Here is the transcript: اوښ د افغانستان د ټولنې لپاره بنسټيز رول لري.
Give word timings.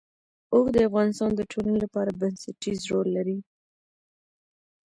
اوښ 0.53 0.65
د 0.75 0.77
افغانستان 0.87 1.31
د 1.35 1.41
ټولنې 1.51 1.77
لپاره 1.85 2.17
بنسټيز 2.21 2.79
رول 2.91 3.07
لري. 3.17 3.37